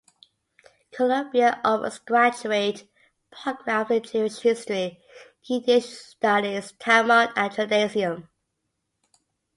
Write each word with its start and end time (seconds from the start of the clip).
Columbia 0.91 1.61
offers 1.63 1.99
graduate 1.99 2.89
programs 3.29 3.91
in 3.91 4.01
Jewish 4.01 4.39
history, 4.39 4.99
Yiddish 5.43 5.89
studies, 5.89 6.71
Talmud 6.79 7.29
and 7.35 7.53
Judaism. 7.53 8.27